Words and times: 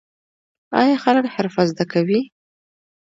آیا 0.79 0.95
خلک 1.03 1.25
حرفه 1.35 1.63
زده 1.69 1.85
کوي؟ 1.91 2.19